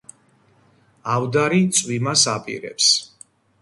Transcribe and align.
ავდარი 1.17 1.63
წვიმას 1.81 2.27
აპირებს. 2.37 2.93